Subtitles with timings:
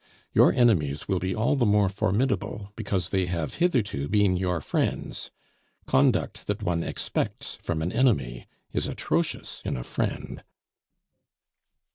[0.33, 5.29] Your enemies will be all the more formidable because they have hitherto been your friends.
[5.85, 10.41] Conduct that one expects from an enemy is atrocious in a friend."